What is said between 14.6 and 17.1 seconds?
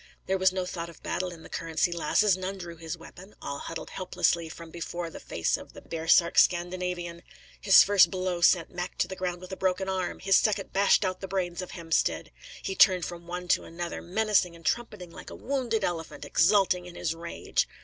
trumpeting like a wounded elephant, exulting in